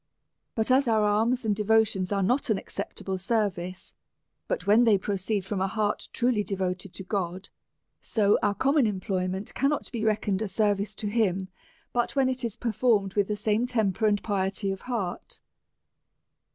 But 0.55 0.71
as 0.71 0.87
our 0.87 1.03
alms 1.03 1.45
and 1.45 1.55
devotions 1.55 2.11
are 2.11 2.23
not 2.23 2.49
an 2.49 2.57
acceptable 2.57 3.19
service 3.19 3.93
but 4.47 4.65
when 4.65 4.83
they 4.83 4.97
proceed 4.97 5.45
from 5.45 5.61
a 5.61 5.67
heart 5.67 6.09
truly 6.11 6.43
de 6.43 6.55
voted 6.55 6.91
to 6.93 7.03
God, 7.03 7.49
so 8.01 8.39
our 8.41 8.55
common 8.55 8.87
employment 8.87 9.53
cannot 9.53 9.91
be 9.91 10.03
reckoned 10.03 10.41
a 10.41 10.47
service 10.47 10.95
to 10.95 11.07
him, 11.07 11.49
but 11.93 12.15
when 12.15 12.29
it 12.29 12.43
is 12.43 12.55
performed 12.55 13.13
with 13.13 13.27
the 13.27 13.35
same 13.35 13.67
temper 13.67 14.07
and 14.07 14.23
piety 14.23 14.71
of 14.71 14.81
heart. 14.89 15.39